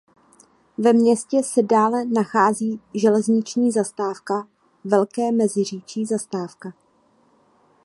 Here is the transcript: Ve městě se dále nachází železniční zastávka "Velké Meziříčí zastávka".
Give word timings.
Ve 0.77 0.93
městě 0.93 1.43
se 1.43 1.63
dále 1.63 2.05
nachází 2.05 2.79
železniční 2.93 3.71
zastávka 3.71 4.47
"Velké 4.83 5.31
Meziříčí 5.31 6.05
zastávka". 6.05 6.73